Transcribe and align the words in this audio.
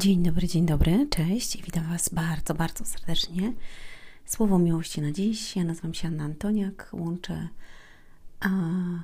Dzień 0.00 0.22
dobry, 0.22 0.48
dzień 0.48 0.66
dobry, 0.66 1.06
cześć 1.10 1.62
witam 1.62 1.84
Was 1.88 2.08
bardzo, 2.08 2.54
bardzo 2.54 2.84
serdecznie. 2.84 3.52
Słowo 4.26 4.58
miłości 4.58 5.00
na 5.00 5.12
dziś. 5.12 5.56
Ja 5.56 5.64
nazywam 5.64 5.94
się 5.94 6.08
Anna 6.08 6.24
Antoniak, 6.24 6.88
łączę 6.92 7.48
a, 8.40 8.48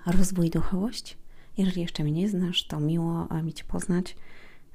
rozwój 0.07 0.51
duchowość. 0.51 1.17
Jeżeli 1.59 1.83
jeszcze 1.83 2.03
mnie 2.05 2.13
nie 2.13 2.29
znasz, 2.29 2.67
to 2.67 2.81
miło 2.81 3.29
mi 3.45 3.53
Cię 3.53 3.65
poznać. 3.65 4.17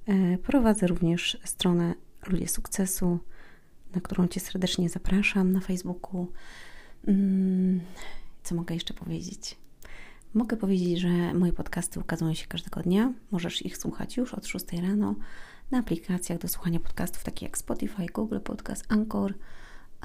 E, 0.07 0.37
prowadzę 0.37 0.87
również 0.87 1.37
stronę 1.43 1.93
Ludzie 2.27 2.47
Sukcesu, 2.47 3.19
na 3.95 4.01
którą 4.01 4.27
Cię 4.27 4.39
serdecznie 4.39 4.89
zapraszam 4.89 5.51
na 5.51 5.59
Facebooku. 5.59 6.27
Mm, 7.07 7.81
co 8.43 8.55
mogę 8.55 8.75
jeszcze 8.75 8.93
powiedzieć? 8.93 9.57
Mogę 10.33 10.57
powiedzieć, 10.57 10.99
że 10.99 11.33
moje 11.33 11.53
podcasty 11.53 11.99
ukazują 11.99 12.33
się 12.33 12.47
każdego 12.47 12.81
dnia. 12.81 13.13
Możesz 13.31 13.65
ich 13.65 13.77
słuchać 13.77 14.17
już 14.17 14.33
od 14.33 14.47
6 14.47 14.65
rano 14.81 15.15
na 15.71 15.77
aplikacjach 15.77 16.39
do 16.39 16.47
słuchania 16.47 16.79
podcastów 16.79 17.23
takich 17.23 17.41
jak 17.41 17.57
Spotify, 17.57 18.05
Google 18.13 18.39
Podcast, 18.39 18.85
Anchor, 18.89 19.33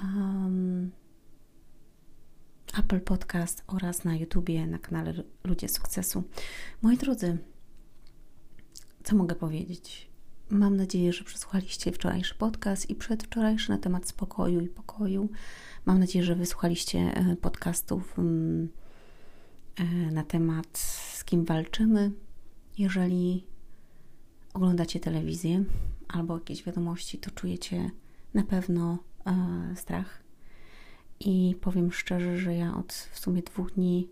um, 0.02 0.91
Apple 2.79 3.01
Podcast 3.01 3.65
oraz 3.66 4.05
na 4.05 4.16
YouTubie, 4.16 4.66
na 4.66 4.79
kanale 4.79 5.15
Ludzie 5.45 5.69
Sukcesu. 5.69 6.24
Moi 6.83 6.97
drodzy, 6.97 7.38
co 9.05 9.16
mogę 9.16 9.34
powiedzieć? 9.34 10.10
Mam 10.51 10.77
nadzieję, 10.77 11.12
że 11.12 11.24
przesłuchaliście 11.24 11.93
wczorajszy 11.93 12.35
podcast 12.35 12.91
i 12.91 12.95
przedwczorajszy 12.95 13.71
na 13.71 13.79
temat 13.79 14.09
spokoju 14.09 14.60
i 14.60 14.69
pokoju. 14.69 15.29
Mam 15.87 15.98
nadzieję, 15.98 16.24
że 16.24 16.35
wysłuchaliście 16.35 16.98
e, 16.98 17.37
podcastów 17.37 18.19
mm, 18.19 18.69
e, 19.77 19.85
na 20.12 20.24
temat 20.24 20.79
z 21.12 21.24
kim 21.24 21.45
walczymy. 21.45 22.12
Jeżeli 22.79 23.46
oglądacie 24.56 25.01
telewizję 25.01 25.65
albo 26.09 26.35
jakieś 26.35 26.65
wiadomości, 26.65 27.18
to 27.18 27.30
czujecie 27.30 27.90
na 28.35 28.45
pewno 28.45 28.99
e, 29.26 29.76
strach. 29.76 30.23
I 31.21 31.57
powiem 31.60 31.93
szczerze, 31.93 32.38
że 32.38 32.54
ja 32.54 32.77
od 32.77 32.93
w 32.93 33.18
sumie 33.18 33.43
dwóch 33.43 33.73
dni 33.73 34.09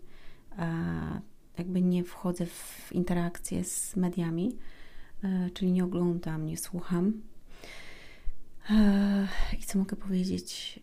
e, 0.57 1.21
jakby 1.57 1.81
nie 1.81 2.03
wchodzę 2.03 2.45
w 2.45 2.89
interakcję 2.91 3.63
z 3.63 3.95
mediami, 3.95 4.57
e, 5.23 5.49
czyli 5.49 5.71
nie 5.71 5.83
oglądam, 5.83 6.45
nie 6.45 6.57
słucham. 6.57 7.13
E, 8.69 9.27
I 9.59 9.63
co 9.63 9.79
mogę 9.79 9.95
powiedzieć? 9.95 10.79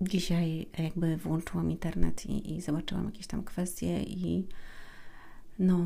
Dzisiaj 0.00 0.66
jakby 0.78 1.16
włączyłam 1.16 1.70
internet 1.70 2.26
i, 2.26 2.54
i 2.56 2.60
zobaczyłam 2.60 3.04
jakieś 3.04 3.26
tam 3.26 3.44
kwestie 3.44 4.02
i 4.02 4.46
no, 5.58 5.84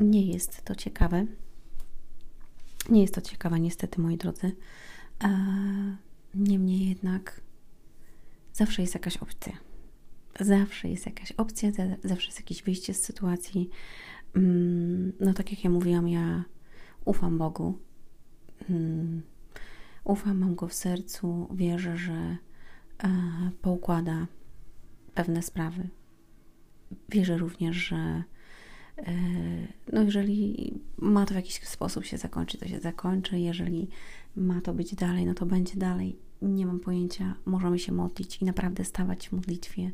nie 0.00 0.26
jest 0.26 0.64
to 0.64 0.74
ciekawe. 0.74 1.26
Nie 2.88 3.02
jest 3.02 3.14
to 3.14 3.20
ciekawe, 3.20 3.60
niestety, 3.60 4.00
moi 4.00 4.16
drodzy. 4.16 4.56
Niemniej 6.34 6.88
jednak 6.88 7.40
zawsze 8.52 8.82
jest 8.82 8.94
jakaś 8.94 9.16
opcja. 9.16 9.52
Zawsze 10.40 10.88
jest 10.88 11.06
jakaś 11.06 11.32
opcja, 11.32 11.70
zawsze 12.04 12.26
jest 12.26 12.38
jakieś 12.38 12.62
wyjście 12.62 12.94
z 12.94 13.02
sytuacji. 13.02 13.70
Mm, 14.36 15.12
no, 15.20 15.34
tak 15.34 15.50
jak 15.50 15.64
ja 15.64 15.70
mówiłam, 15.70 16.08
ja 16.08 16.44
ufam 17.04 17.38
Bogu. 17.38 17.78
Mm, 18.70 19.22
ufam, 20.04 20.38
mam 20.38 20.54
go 20.54 20.68
w 20.68 20.74
sercu, 20.74 21.48
wierzę, 21.54 21.96
że 21.96 22.36
poukłada 23.62 24.26
pewne 25.14 25.42
sprawy. 25.42 25.88
Wierzę 27.08 27.38
również, 27.38 27.76
że 27.76 27.96
E, 27.96 28.22
no 29.92 30.02
jeżeli 30.02 30.74
ma 30.98 31.26
to 31.26 31.34
w 31.34 31.36
jakiś 31.36 31.60
sposób 31.60 32.04
się 32.04 32.18
zakończyć, 32.18 32.60
to 32.60 32.68
się 32.68 32.80
zakończy. 32.80 33.40
Jeżeli 33.40 33.88
ma 34.36 34.60
to 34.60 34.74
być 34.74 34.94
dalej, 34.94 35.26
no 35.26 35.34
to 35.34 35.46
będzie 35.46 35.76
dalej. 35.76 36.16
Nie 36.42 36.66
mam 36.66 36.80
pojęcia. 36.80 37.34
Możemy 37.44 37.78
się 37.78 37.92
modlić 37.92 38.42
i 38.42 38.44
naprawdę 38.44 38.84
stawać 38.84 39.28
w 39.28 39.32
modlitwie, 39.32 39.90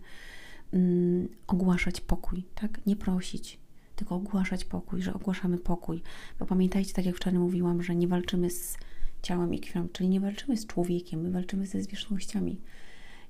um, 0.72 1.28
ogłaszać 1.47 2.00
pokój, 2.00 2.45
tak? 2.55 2.87
Nie 2.87 2.97
prosić, 2.97 3.59
tylko 3.97 4.15
ogłaszać 4.15 4.65
pokój, 4.65 5.03
że 5.03 5.15
ogłaszamy 5.15 5.59
pokój. 5.59 6.03
Bo 6.39 6.47
pamiętajcie, 6.47 6.93
tak 6.93 7.06
jak 7.06 7.16
wczoraj 7.16 7.39
mówiłam, 7.39 7.83
że 7.83 7.97
nie 7.97 8.09
walczymy 8.09 8.50
z 8.50 8.77
ciałem 9.22 9.55
i 9.55 9.61
krwią, 9.61 9.89
czyli 9.89 10.09
nie 10.09 10.21
walczymy 10.21 10.56
z 10.56 10.66
człowiekiem, 10.66 11.21
my 11.21 11.31
walczymy 11.31 11.66
ze 11.66 11.83
zwierzchnościami. 11.83 12.61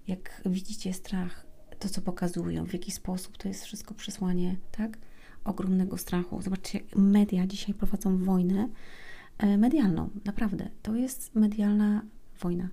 Jak 0.08 0.42
widzicie 0.46 0.92
strach, 0.92 1.46
to 1.78 1.88
co 1.88 2.02
pokazują, 2.02 2.66
w 2.66 2.72
jaki 2.72 2.92
sposób 2.92 3.36
to 3.36 3.48
jest 3.48 3.64
wszystko 3.64 3.94
przesłanie, 3.94 4.56
tak? 4.72 4.98
Ogromnego 5.46 5.98
strachu. 5.98 6.42
Zobaczcie, 6.42 6.80
media 6.96 7.46
dzisiaj 7.46 7.74
prowadzą 7.74 8.18
wojnę 8.18 8.68
e, 9.38 9.58
medialną. 9.58 10.10
Naprawdę, 10.24 10.68
to 10.82 10.94
jest 10.94 11.34
medialna 11.34 12.02
wojna. 12.40 12.68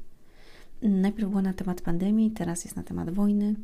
Najpierw 0.82 1.30
była 1.30 1.42
na 1.42 1.54
temat 1.54 1.82
pandemii, 1.82 2.32
teraz 2.32 2.64
jest 2.66 2.76
na 2.76 2.84
temat 2.84 3.10
wojny. 3.10 3.56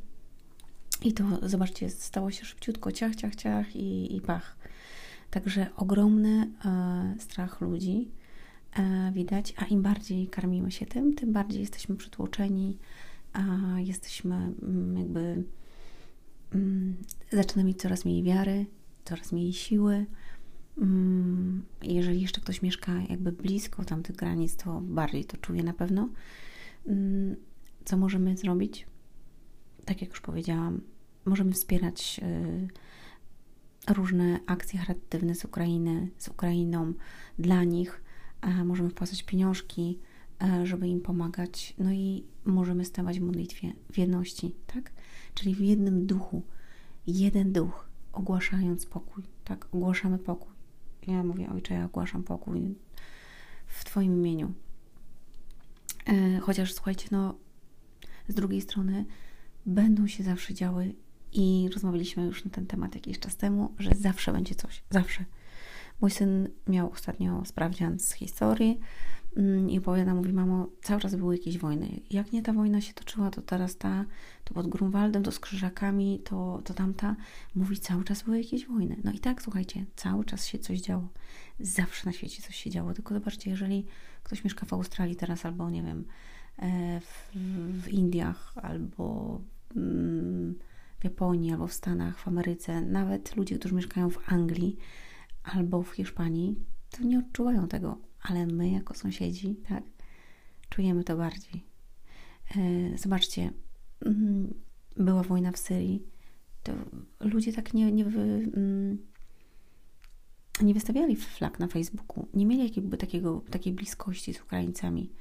I 1.03 1.14
to, 1.14 1.24
zobaczcie, 1.42 1.90
stało 1.90 2.31
się 2.31 2.46
szybciutko, 2.46 2.92
ciach, 2.92 3.16
ciach, 3.16 3.36
ciach 3.36 3.75
i, 3.75 4.16
i 4.16 4.22
pach. 4.22 4.58
Także 5.31 5.68
ogromny 5.76 6.52
e, 6.66 7.16
strach 7.20 7.62
ludzi 7.62 8.12
e, 8.74 9.12
widać, 9.14 9.53
a 9.58 9.66
im 9.66 9.81
bardziej 9.81 10.28
karmimy 10.28 10.72
się 10.72 10.86
tym, 10.86 11.16
tym 11.16 11.34
bardziej 11.34 11.62
jesteśmy 11.62 11.96
przytłoczeni, 11.96 12.78
a 13.34 13.41
jesteśmy 13.80 14.36
mm, 14.36 14.97
jakby 14.97 15.44
mm, 16.53 16.96
zaczynamy 17.31 17.68
mieć 17.68 17.81
coraz 17.81 18.06
mniej 18.06 18.24
wiary, 18.24 18.66
coraz 19.05 19.31
mniej 19.31 19.53
siły. 19.53 20.05
Mm, 20.77 21.65
jeżeli 21.83 22.21
jeszcze 22.21 22.41
ktoś 22.41 22.61
mieszka 22.61 23.01
jakby 23.09 23.31
blisko 23.31 23.85
tamtych 23.85 24.15
granic, 24.15 24.55
to 24.55 24.81
bardziej 24.81 25.25
to 25.25 25.37
czuje 25.37 25.63
na 25.63 25.73
pewno. 25.73 26.09
Mm, 26.87 27.35
co 27.85 27.97
możemy 27.97 28.37
zrobić? 28.37 28.87
Tak 29.85 30.01
jak 30.01 30.09
już 30.09 30.21
powiedziałam, 30.21 30.81
możemy 31.25 31.51
wspierać 31.51 32.19
y, 32.23 33.93
różne 33.93 34.39
akcje 34.45 34.79
charytatywne 34.79 35.35
z 35.35 35.45
Ukrainy, 35.45 36.09
z 36.17 36.27
Ukrainą 36.27 36.93
dla 37.39 37.63
nich. 37.63 38.01
Możemy 38.66 38.89
wpłacać 38.89 39.23
pieniążki, 39.23 39.99
żeby 40.63 40.87
im 40.87 41.01
pomagać. 41.01 41.73
No 41.77 41.91
i 41.91 42.23
możemy 42.45 42.85
stawać 42.85 43.19
w 43.19 43.23
modlitwie, 43.23 43.73
w 43.91 43.97
jedności, 43.97 44.55
tak? 44.67 44.91
Czyli 45.33 45.55
w 45.55 45.59
jednym 45.59 46.05
duchu. 46.05 46.43
Jeden 47.07 47.53
duch 47.53 47.88
ogłaszając 48.14 48.86
pokój, 48.86 49.24
tak? 49.44 49.68
Ogłaszamy 49.72 50.18
pokój. 50.18 50.53
Ja 51.08 51.24
mówię, 51.24 51.50
ojcze, 51.50 51.74
ja 51.74 51.86
ogłaszam 51.86 52.24
pokój 52.24 52.75
w 53.68 53.86
Twoim 53.86 54.14
imieniu. 54.14 54.53
E, 56.06 56.40
chociaż 56.40 56.74
słuchajcie, 56.74 57.08
no, 57.12 57.36
z 58.28 58.34
drugiej 58.34 58.62
strony 58.62 59.06
będą 59.66 60.08
się 60.08 60.24
zawsze 60.24 60.53
działy 60.53 60.96
i 61.34 61.70
rozmawialiśmy 61.74 62.25
już 62.25 62.46
na 62.46 62.52
ten 62.52 62.66
temat 62.66 62.96
jakiś 62.96 63.20
czas 63.20 63.38
temu, 63.38 63.74
że 63.80 63.92
zawsze 63.96 64.34
będzie 64.34 64.56
coś, 64.56 64.84
zawsze. 64.90 65.26
Mój 66.02 66.12
syn 66.12 66.50
miał 66.68 66.91
ostatnio 66.91 67.46
sprawdzian 67.46 68.00
z 68.00 68.12
historii 68.12 68.80
i 69.69 69.77
opowiada, 69.77 70.13
mówi, 70.13 70.33
mamo, 70.33 70.67
cały 70.81 71.01
czas 71.01 71.16
były 71.16 71.38
jakieś 71.38 71.57
wojny. 71.57 72.00
Jak 72.09 72.31
nie 72.31 72.41
ta 72.41 72.53
wojna 72.53 72.81
się 72.81 72.94
toczyła, 72.94 73.31
to 73.31 73.41
teraz 73.41 73.77
ta, 73.77 74.05
to 74.44 74.53
pod 74.53 74.67
Grunwaldem, 74.67 75.23
to 75.23 75.31
z 75.31 75.39
Krzyżakami, 75.39 76.22
to, 76.25 76.61
to 76.63 76.73
tamta. 76.73 77.16
Mówi, 77.55 77.78
cały 77.78 78.03
czas 78.03 78.23
były 78.23 78.38
jakieś 78.38 78.67
wojny. 78.67 78.97
No 79.03 79.11
i 79.11 79.19
tak, 79.19 79.41
słuchajcie, 79.41 79.85
cały 79.95 80.25
czas 80.25 80.45
się 80.47 80.59
coś 80.59 80.79
działo. 80.79 81.07
Zawsze 81.59 82.05
na 82.05 82.11
świecie 82.11 82.41
coś 82.41 82.55
się 82.55 82.69
działo. 82.69 82.94
Tylko 82.94 83.13
zobaczcie, 83.13 83.49
jeżeli 83.49 83.85
ktoś 84.23 84.44
mieszka 84.44 84.66
w 84.66 84.73
Australii 84.73 85.16
teraz, 85.16 85.45
albo 85.45 85.69
nie 85.69 85.83
wiem, 85.83 86.05
e, 86.57 86.99
w, 86.99 87.29
w 87.83 87.88
Indiach, 87.89 88.53
albo 88.61 89.41
mm, 89.75 90.55
w 90.99 91.03
Japonii, 91.03 91.51
albo 91.51 91.67
w 91.67 91.73
Stanach, 91.73 92.19
w 92.19 92.28
Ameryce, 92.28 92.81
nawet 92.81 93.35
ludzie, 93.35 93.59
którzy 93.59 93.75
mieszkają 93.75 94.09
w 94.09 94.34
Anglii 94.34 94.78
albo 95.43 95.84
w 95.84 95.91
Hiszpanii, 95.91 96.55
to 96.90 97.03
nie 97.03 97.19
odczuwają 97.19 97.67
tego 97.67 98.09
ale 98.21 98.45
my 98.45 98.69
jako 98.69 98.93
sąsiedzi, 98.93 99.55
tak, 99.69 99.83
czujemy 100.69 101.03
to 101.03 101.17
bardziej. 101.17 101.63
E, 102.57 102.97
zobaczcie, 102.97 103.51
mm, 104.05 104.53
była 104.97 105.23
wojna 105.23 105.51
w 105.51 105.57
Syrii, 105.57 106.03
to 106.63 106.73
ludzie 107.19 107.53
tak 107.53 107.73
nie, 107.73 107.91
nie, 107.91 108.05
wy, 108.05 108.21
mm, 108.21 108.97
nie 110.61 110.73
wystawiali 110.73 111.16
flag 111.16 111.59
na 111.59 111.67
Facebooku, 111.67 112.27
nie 112.33 112.45
mieli 112.45 112.73
jakby 112.75 112.97
takiego, 112.97 113.41
takiej 113.51 113.73
bliskości 113.73 114.33
z 114.33 114.41
Ukraińcami. 114.41 115.11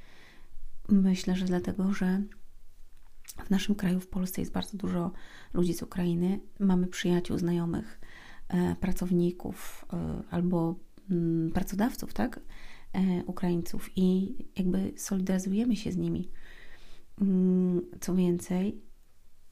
Myślę, 0.88 1.36
że 1.36 1.44
dlatego, 1.44 1.92
że 1.92 2.22
w 3.44 3.50
naszym 3.50 3.74
kraju, 3.74 4.00
w 4.00 4.08
Polsce 4.08 4.40
jest 4.40 4.52
bardzo 4.52 4.76
dużo 4.76 5.12
ludzi 5.54 5.74
z 5.74 5.82
Ukrainy. 5.82 6.40
Mamy 6.58 6.86
przyjaciół, 6.86 7.38
znajomych, 7.38 8.00
e, 8.48 8.76
pracowników 8.80 9.84
e, 9.92 10.22
albo 10.30 10.74
mm, 11.10 11.50
pracodawców, 11.52 12.14
tak? 12.14 12.40
E, 12.92 13.24
Ukraińców 13.24 13.90
i 13.96 14.34
jakby 14.56 14.92
solidaryzujemy 14.96 15.76
się 15.76 15.92
z 15.92 15.96
nimi. 15.96 16.30
Mm, 17.20 17.82
co 18.00 18.14
więcej, 18.14 18.80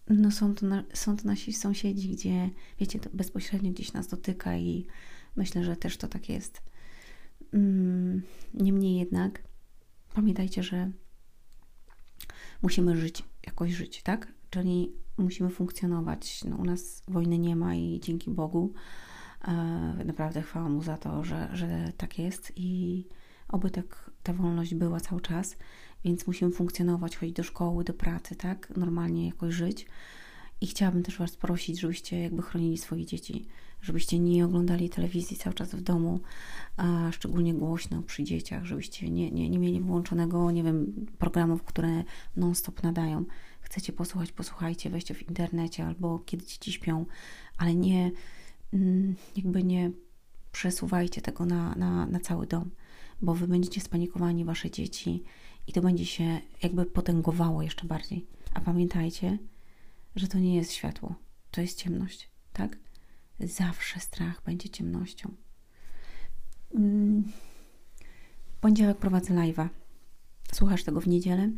no 0.09 0.31
są, 0.31 0.55
to 0.55 0.67
na, 0.67 0.85
są 0.95 1.17
to 1.17 1.25
nasi 1.25 1.53
sąsiedzi, 1.53 2.09
gdzie, 2.09 2.51
wiecie, 2.81 2.99
to 2.99 3.11
bezpośrednio 3.13 3.73
gdzieś 3.73 3.93
nas 3.93 4.09
dotyka 4.09 4.57
i 4.57 4.87
myślę, 5.37 5.65
że 5.65 5.77
też 5.77 5.97
to 5.97 6.09
tak 6.09 6.29
jest. 6.29 6.63
Mm, 7.53 8.23
niemniej 8.55 8.97
jednak 8.97 9.43
pamiętajcie, 10.15 10.63
że 10.63 10.91
musimy 12.63 12.97
żyć, 12.97 13.25
jakoś 13.47 13.73
żyć, 13.73 14.03
tak? 14.03 14.33
Czyli 14.51 14.93
musimy 15.19 15.51
funkcjonować. 15.51 16.45
No, 16.45 16.57
u 16.57 16.65
nas 16.65 17.03
wojny 17.09 17.39
nie 17.39 17.57
ma 17.57 17.75
i 17.75 18.01
dzięki 18.01 18.31
Bogu 18.31 18.73
naprawdę 20.05 20.43
chwała 20.43 20.69
Mu 20.69 20.83
za 20.83 20.97
to, 20.97 21.25
że, 21.25 21.49
że 21.53 21.93
tak 21.97 22.19
jest 22.19 22.53
i 22.57 23.05
oby 23.49 23.71
tak 23.71 24.11
ta 24.23 24.33
wolność 24.33 24.75
była 24.75 25.01
cały 25.01 25.21
czas, 25.21 25.57
więc 26.05 26.27
musimy 26.27 26.53
funkcjonować, 26.53 27.17
chodzić 27.17 27.37
do 27.37 27.43
szkoły, 27.43 27.85
do 27.85 27.95
pracy, 27.95 28.37
tak? 28.37 28.73
Normalnie 28.77 29.27
jakoś 29.27 29.55
żyć. 29.55 29.87
I 30.61 30.67
chciałabym 30.67 31.03
też 31.03 31.19
Was 31.19 31.37
prosić, 31.37 31.81
żebyście 31.81 32.21
jakby 32.23 32.43
chronili 32.43 32.79
swoje 32.79 33.07
dzieci, 33.07 33.47
żebyście 33.83 34.19
nie 34.19 34.45
oglądali 34.45 34.91
telewizji 34.91 35.37
cały 35.37 35.55
czas 35.55 35.75
w 35.75 35.81
domu, 35.81 36.21
a 36.77 37.13
szczególnie 37.13 37.55
głośno 37.55 38.03
przy 38.03 38.25
dzieciach, 38.25 38.65
żebyście 38.65 39.11
nie, 39.11 39.31
nie, 39.31 39.51
nie 39.51 39.59
mieli 39.59 39.81
włączonego, 39.81 40.51
nie 40.51 40.63
wiem, 40.63 41.07
programów, 41.19 41.63
które 41.63 42.05
non-stop 42.37 42.83
nadają. 42.83 43.25
Chcecie 43.61 43.93
posłuchać, 43.93 44.33
posłuchajcie, 44.33 44.91
weźcie 44.91 45.15
w 45.15 45.29
internecie 45.29 45.87
albo 45.87 46.19
kiedy 46.19 46.47
dzieci 46.47 46.73
śpią, 46.73 47.07
ale 47.59 47.75
nie, 47.75 48.11
jakby 49.37 49.65
nie 49.65 49.91
przesuwajcie 50.53 51.21
tego 51.21 51.47
na, 51.47 51.75
na, 51.75 52.07
na 52.07 52.21
cały 52.21 52.47
dom, 52.47 52.71
bo 53.23 53.35
Wy 53.35 53.49
będziecie 53.49 53.81
spanikowani, 53.81 54.45
Wasze 54.45 54.71
dzieci 54.71 55.23
i 55.67 55.73
to 55.73 55.81
będzie 55.81 56.07
się 56.07 56.41
jakby 56.63 56.87
potęgowało 56.87 57.63
jeszcze 57.63 57.87
bardziej. 57.87 58.27
A 58.55 58.61
pamiętajcie, 58.61 59.39
że 60.17 60.29
to 60.29 60.39
nie 60.39 60.57
jest 60.57 60.73
światło, 60.73 61.15
to 61.51 61.61
jest 61.61 61.79
ciemność, 61.79 62.31
tak? 62.53 62.79
Zawsze 63.41 64.01
strach 64.01 64.43
będzie 64.45 64.69
ciemnością. 64.69 65.35
Mm. 66.75 67.25
W 68.57 68.59
poniedziałek 68.61 68.99
prowadzę 68.99 69.35
live'a. 69.35 69.69
Słuchasz 70.53 70.85
tego 70.85 71.01
w 71.01 71.09
niedzielę. 71.09 71.51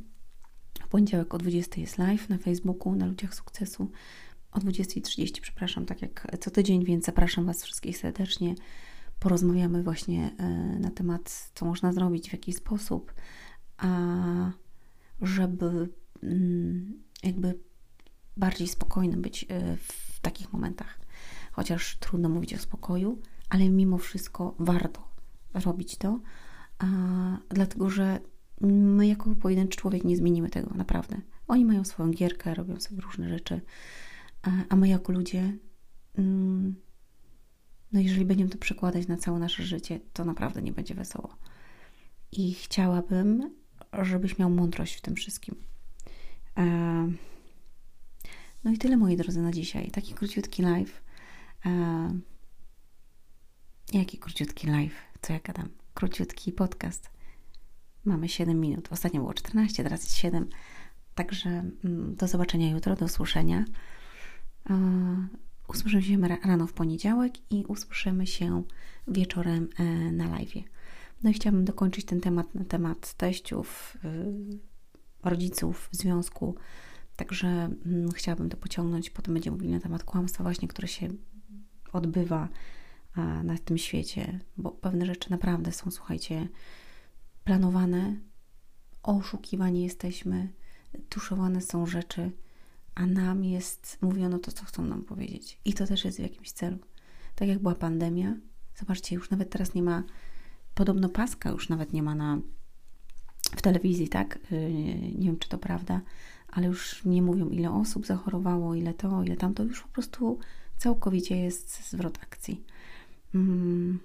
W 0.85 0.89
poniedziałek 0.89 1.35
o 1.35 1.39
20 1.39 1.81
jest 1.81 1.99
live 1.99 2.29
na 2.29 2.39
Facebooku, 2.39 2.95
na 2.95 3.07
Ludziach 3.07 3.35
Sukcesu. 3.35 3.91
O 4.53 4.59
20.30, 4.59 5.41
przepraszam, 5.41 5.87
tak 5.87 6.03
jak 6.03 6.27
co 6.41 6.50
tydzień, 6.50 6.85
więc 6.85 7.05
zapraszam 7.05 7.47
Was 7.47 7.65
wszystkich 7.65 7.99
serdecznie. 7.99 8.55
Porozmawiamy 9.21 9.83
właśnie 9.83 10.31
e, 10.39 10.49
na 10.81 10.91
temat, 10.91 11.50
co 11.55 11.67
można 11.67 11.93
zrobić, 11.93 12.31
w 12.31 12.33
jaki 12.33 12.53
sposób, 12.53 13.15
a 13.77 13.89
żeby 15.23 15.89
mm, 16.23 17.03
jakby 17.23 17.59
bardziej 18.37 18.69
spokojnym 18.69 19.23
być 19.23 19.47
e, 19.49 19.77
w 19.77 20.21
takich 20.21 20.53
momentach. 20.53 20.99
Chociaż 21.53 21.97
trudno 21.97 22.29
mówić 22.29 22.55
o 22.55 22.59
spokoju, 22.59 23.23
ale 23.49 23.69
mimo 23.69 23.99
wszystko 23.99 24.55
warto 24.59 25.09
robić 25.55 25.97
to, 25.97 26.21
a, 26.79 26.87
dlatego 27.49 27.91
że 27.91 28.21
my 28.61 29.06
jako 29.06 29.35
pojedynczy 29.35 29.79
człowiek 29.79 30.05
nie 30.05 30.17
zmienimy 30.17 30.50
tego, 30.50 30.75
naprawdę. 30.75 31.21
Oni 31.49 31.65
mają 31.65 31.85
swoją 31.85 32.11
gierkę, 32.11 32.55
robią 32.55 32.81
sobie 32.81 33.00
różne 33.00 33.29
rzeczy, 33.29 33.61
a, 34.69 34.76
my 34.76 34.88
jako 34.88 35.12
ludzie, 35.12 35.56
mm, 36.19 36.75
no 37.93 38.00
jeżeli 38.00 38.25
będziemy 38.25 38.50
to 38.50 38.58
przekładać 38.58 39.08
na 39.08 39.17
całe 39.17 39.38
nasze 39.38 39.62
życie, 39.62 40.00
to 40.12 40.25
naprawdę 40.25 40.62
nie 40.62 40.73
będzie 40.73 40.94
wesoło. 40.94 41.37
I 42.32 42.55
chciałabym, 42.55 43.55
żebyś 44.02 44.38
miał 44.38 44.50
mądrość 44.50 44.94
w 44.94 45.00
tym 45.00 45.14
wszystkim. 45.14 45.55
E, 46.58 46.64
no 48.64 48.70
i 48.73 48.79
tyle, 48.79 48.96
moi 48.96 49.17
drodzy, 49.17 49.43
na 49.43 49.52
dzisiaj. 49.52 49.90
Taki 49.90 50.14
króciutki 50.14 50.62
live. 50.62 51.02
E, 51.67 52.11
jaki 53.93 54.19
króciutki 54.19 54.67
live? 54.67 54.94
Co 55.23 55.32
ja 55.32 55.40
gadam? 55.40 55.69
Króciutki 55.94 56.52
podcast. 56.52 57.11
Mamy 58.05 58.29
7 58.29 58.61
minut. 58.61 58.88
Ostatnio 58.90 59.20
było 59.20 59.35
14, 59.35 59.82
teraz 59.82 60.02
jest 60.05 60.17
7. 60.17 60.49
Także 61.14 61.50
mm, 61.85 62.14
do 62.17 62.29
zobaczenia 62.29 62.70
jutro, 62.70 62.96
do 62.96 63.05
usłyszenia. 63.05 63.64
Usłyszymy 65.69 66.03
się 66.03 66.19
rano 66.44 66.67
w 66.67 66.73
poniedziałek 66.73 67.53
i 67.53 67.65
usłyszymy 67.65 68.26
się 68.26 68.62
wieczorem 69.09 69.69
e, 69.79 69.85
na 70.12 70.29
live. 70.29 70.65
No 71.23 71.31
i 71.31 71.32
chciałabym 71.32 71.65
dokończyć 71.65 72.05
ten 72.05 72.20
temat 72.20 72.55
na 72.55 72.65
temat 72.65 73.15
teściów, 73.15 73.97
y, 74.05 74.59
rodziców 75.23 75.88
w 75.93 75.97
związku 75.97 76.55
Także 77.19 77.70
hmm, 77.85 78.12
chciałabym 78.12 78.49
to 78.49 78.56
pociągnąć. 78.56 79.11
Potem 79.11 79.35
będziemy 79.35 79.56
mówili 79.56 79.73
na 79.73 79.81
temat 79.81 80.05
kłamstwa, 80.05 80.44
właśnie, 80.44 80.69
które 80.69 80.88
się 80.88 81.09
odbywa 81.93 82.49
na 83.44 83.59
tym 83.59 83.79
świecie, 83.79 84.41
bo 84.56 84.71
pewne 84.71 85.06
rzeczy 85.06 85.31
naprawdę 85.31 85.73
są, 85.73 85.91
słuchajcie, 85.91 86.49
planowane, 87.44 88.17
oszukiwani 89.03 89.82
jesteśmy, 89.82 90.53
tuszowane 91.09 91.61
są 91.61 91.87
rzeczy, 91.87 92.31
a 92.99 93.06
nam 93.06 93.45
jest 93.45 93.99
mówiono 94.03 94.39
to, 94.39 94.53
co 94.53 94.65
chcą 94.65 94.85
nam 94.85 95.03
powiedzieć. 95.03 95.61
I 95.65 95.75
to 95.75 95.87
też 95.87 96.05
jest 96.05 96.19
w 96.19 96.23
jakimś 96.23 96.53
celu. 96.53 96.79
Tak 97.35 97.49
jak 97.49 97.59
była 97.59 97.75
pandemia, 97.75 98.35
zobaczcie, 98.77 99.15
już 99.15 99.31
nawet 99.31 99.50
teraz 99.50 99.75
nie 99.75 99.83
ma, 99.83 100.03
podobno 100.75 101.09
paska 101.09 101.50
już 101.50 101.69
nawet 101.69 101.93
nie 101.93 102.03
ma 102.03 102.15
na, 102.15 102.39
w 103.56 103.62
telewizji, 103.62 104.09
tak? 104.09 104.39
Yy, 104.50 104.73
nie 105.19 105.27
wiem, 105.27 105.39
czy 105.39 105.49
to 105.49 105.59
prawda, 105.59 106.00
ale 106.49 106.67
już 106.67 107.05
nie 107.05 107.23
mówią, 107.23 107.49
ile 107.49 107.71
osób 107.71 108.06
zachorowało, 108.06 108.75
ile 108.75 108.95
to, 108.95 109.23
ile 109.23 109.37
tamto, 109.37 109.65
już 109.65 109.83
po 109.83 109.89
prostu 109.89 110.39
całkowicie 110.77 111.37
jest 111.37 111.91
zwrot 111.91 112.19
akcji. 112.23 112.65
Mm. 113.35 113.99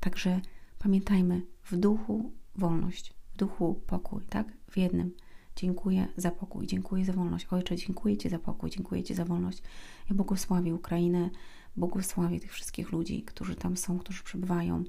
Także 0.00 0.40
pamiętajmy, 0.78 1.42
w 1.62 1.76
duchu 1.76 2.32
wolność, 2.56 3.14
w 3.34 3.36
duchu 3.36 3.80
pokój, 3.86 4.22
tak? 4.28 4.52
W 4.70 4.76
jednym. 4.76 5.12
Dziękuję 5.56 6.08
za 6.16 6.30
pokój, 6.30 6.66
dziękuję 6.66 7.04
za 7.04 7.12
wolność. 7.12 7.46
Ojcze, 7.50 7.76
dziękuję 7.76 8.16
Ci 8.16 8.28
za 8.28 8.38
pokój, 8.38 8.70
dziękuję 8.70 9.04
Ci 9.04 9.14
za 9.14 9.24
wolność. 9.24 9.62
Ja 10.10 10.16
błogosławię 10.16 10.74
Ukrainę, 10.74 11.30
błogosławię 11.76 12.40
tych 12.40 12.52
wszystkich 12.52 12.92
ludzi, 12.92 13.22
którzy 13.22 13.56
tam 13.56 13.76
są, 13.76 13.98
którzy 13.98 14.22
przebywają 14.22 14.84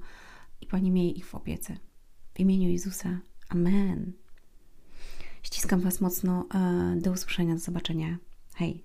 i 0.60 0.66
Pani 0.66 0.90
miej 0.90 1.18
ich 1.18 1.26
w 1.26 1.34
opiece. 1.34 1.76
W 2.34 2.40
imieniu 2.40 2.68
Jezusa. 2.68 3.18
Amen. 3.48 4.12
Ściskam 5.42 5.80
Was 5.80 6.00
mocno. 6.00 6.46
E, 6.54 6.96
do 7.00 7.10
usłyszenia, 7.10 7.54
do 7.54 7.60
zobaczenia. 7.60 8.18
Hej. 8.54 8.84